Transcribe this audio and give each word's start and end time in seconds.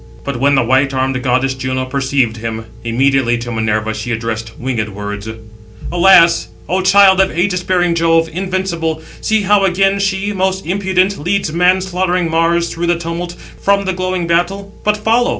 But 0.23 0.39
when 0.39 0.55
the 0.55 0.63
white 0.63 0.95
armed 0.95 1.21
goddess 1.21 1.53
Juno 1.53 1.85
perceived 1.85 2.37
him, 2.37 2.65
immediately 2.83 3.37
to 3.37 3.51
Minerva 3.51 3.93
she 3.93 4.09
addressed 4.11 4.57
winged 4.57 4.89
words: 4.89 5.29
"Alas! 5.91 6.47
O 6.67 6.81
child 6.81 7.21
of 7.21 7.37
aegis 7.37 7.61
bearing 7.61 7.93
Jove, 7.93 8.27
invincible, 8.33 9.03
see 9.21 9.43
how 9.43 9.63
again 9.63 9.99
she, 9.99 10.33
most 10.33 10.65
impudent, 10.65 11.19
leads 11.19 11.53
man 11.53 11.81
slaughtering 11.81 12.31
Mars 12.31 12.69
through 12.73 12.87
the 12.87 12.97
tumult, 12.97 13.33
from 13.61 13.85
the 13.85 13.93
glowing 13.93 14.25
battle. 14.25 14.73
But 14.83 14.97
follow." 14.97 15.29